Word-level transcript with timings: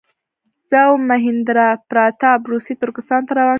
زه 0.69 0.79
او 0.87 0.93
مهیندراپراتاپ 1.09 2.41
روسي 2.51 2.73
ترکستان 2.81 3.21
ته 3.27 3.31
روان 3.35 3.39
شولو. 3.45 3.49